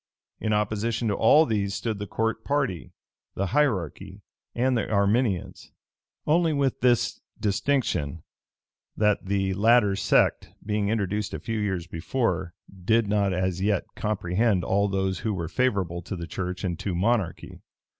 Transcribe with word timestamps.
In 0.39 0.51
opposition 0.51 1.07
to 1.09 1.13
all 1.13 1.45
these 1.45 1.75
stood 1.75 1.99
the 1.99 2.07
court 2.07 2.43
party, 2.43 2.91
the 3.35 3.45
hierarchy, 3.53 4.23
and 4.55 4.75
the 4.75 4.89
Arminians; 4.89 5.73
only 6.25 6.53
with 6.53 6.81
this 6.81 7.21
distinction, 7.39 8.23
that 8.97 9.27
the 9.27 9.53
latter 9.53 9.95
sect, 9.95 10.49
being 10.65 10.89
introduced 10.89 11.35
a 11.35 11.39
few 11.39 11.59
years 11.59 11.85
before, 11.85 12.55
did 12.83 13.07
not 13.07 13.31
as 13.31 13.61
yet 13.61 13.85
comprehend 13.95 14.63
all 14.63 14.87
those 14.87 15.19
who 15.19 15.35
were 15.35 15.47
favorable 15.47 16.01
to 16.01 16.15
the 16.15 16.25
church 16.25 16.63
and 16.63 16.79
to 16.79 16.95
monarchy. 16.95 17.61